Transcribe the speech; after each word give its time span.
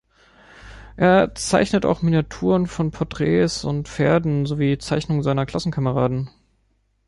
Er 0.95 1.35
zeichnete 1.35 1.87
auch 1.87 2.01
Miniaturen 2.01 2.65
von 2.65 2.89
Porträts 2.89 3.63
und 3.63 3.87
Pferden 3.87 4.47
sowie 4.47 4.79
Zeichnungen 4.79 5.21
seiner 5.21 5.45
Klassenkameraden. 5.45 6.31